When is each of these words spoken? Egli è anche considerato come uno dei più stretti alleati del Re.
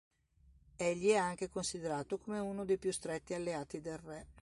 Egli 0.77 1.11
è 1.11 1.17
anche 1.17 1.47
considerato 1.47 2.17
come 2.17 2.39
uno 2.39 2.65
dei 2.65 2.79
più 2.79 2.91
stretti 2.91 3.35
alleati 3.35 3.81
del 3.81 3.99
Re. 3.99 4.27